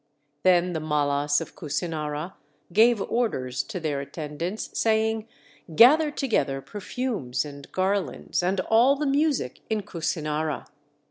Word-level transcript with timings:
Then 0.41 0.73
the 0.73 0.79
Mallas 0.79 1.41
of 1.41 1.53
Kusinara 1.55 2.33
gave 2.73 3.03
orders 3.03 3.61
to 3.61 3.79
their 3.79 4.01
attendants, 4.01 4.71
saying, 4.73 5.27
"Gather 5.75 6.09
together 6.09 6.59
perfumes 6.59 7.45
and 7.45 7.71
garlands, 7.71 8.41
and 8.41 8.61
all 8.61 8.95
the 8.95 9.05
music 9.05 9.61
in 9.69 9.83
Kusinara!" 9.83 10.65